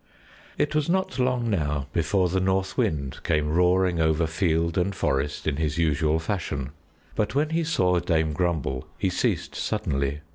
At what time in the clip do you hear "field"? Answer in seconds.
4.25-4.75